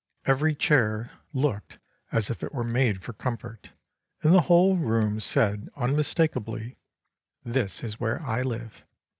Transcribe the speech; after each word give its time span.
Every 0.25 0.55
chair 0.55 1.11
looked 1.31 1.77
as 2.11 2.31
if 2.31 2.41
it 2.41 2.55
were 2.55 2.63
made 2.63 3.03
for 3.03 3.13
comfort, 3.13 3.71
and 4.23 4.33
the 4.33 4.41
whole 4.41 4.75
room 4.77 5.19
said 5.19 5.69
unmistakably, 5.75 6.79
"This 7.43 7.83
is 7.83 7.99
where 7.99 8.19
I 8.23 8.41
live." 8.41 8.83